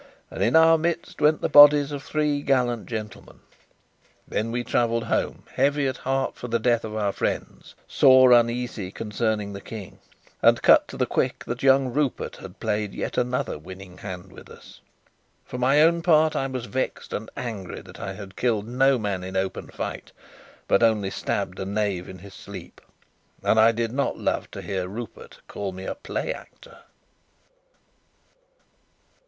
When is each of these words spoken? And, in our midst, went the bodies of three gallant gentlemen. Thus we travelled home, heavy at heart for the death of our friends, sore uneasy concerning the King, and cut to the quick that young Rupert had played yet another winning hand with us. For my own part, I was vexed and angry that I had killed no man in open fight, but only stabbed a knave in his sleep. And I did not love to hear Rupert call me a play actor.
And, 0.31 0.41
in 0.43 0.55
our 0.55 0.79
midst, 0.79 1.21
went 1.21 1.41
the 1.41 1.47
bodies 1.47 1.91
of 1.91 2.01
three 2.01 2.41
gallant 2.41 2.87
gentlemen. 2.87 3.41
Thus 4.27 4.45
we 4.45 4.63
travelled 4.63 5.03
home, 5.03 5.43
heavy 5.53 5.87
at 5.87 5.97
heart 5.97 6.35
for 6.35 6.47
the 6.47 6.57
death 6.57 6.83
of 6.83 6.95
our 6.95 7.11
friends, 7.11 7.75
sore 7.87 8.31
uneasy 8.31 8.91
concerning 8.91 9.53
the 9.53 9.61
King, 9.61 9.99
and 10.41 10.63
cut 10.63 10.87
to 10.87 10.97
the 10.97 11.05
quick 11.05 11.45
that 11.45 11.61
young 11.61 11.93
Rupert 11.93 12.37
had 12.37 12.59
played 12.59 12.95
yet 12.95 13.15
another 13.15 13.59
winning 13.59 13.99
hand 13.99 14.31
with 14.31 14.49
us. 14.49 14.81
For 15.45 15.59
my 15.59 15.83
own 15.83 16.01
part, 16.01 16.35
I 16.35 16.47
was 16.47 16.65
vexed 16.65 17.13
and 17.13 17.29
angry 17.37 17.81
that 17.81 17.99
I 17.99 18.13
had 18.13 18.35
killed 18.35 18.67
no 18.67 18.97
man 18.97 19.23
in 19.23 19.37
open 19.37 19.67
fight, 19.67 20.13
but 20.67 20.81
only 20.81 21.11
stabbed 21.11 21.59
a 21.59 21.65
knave 21.65 22.09
in 22.09 22.17
his 22.17 22.33
sleep. 22.33 22.81
And 23.43 23.59
I 23.59 23.71
did 23.71 23.91
not 23.91 24.17
love 24.17 24.49
to 24.49 24.63
hear 24.63 24.87
Rupert 24.87 25.41
call 25.47 25.71
me 25.71 25.83
a 25.85 25.93
play 25.93 26.33
actor. 26.33 26.79